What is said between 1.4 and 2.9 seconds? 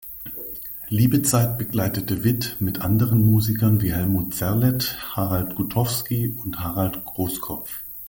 begleitete Witt mit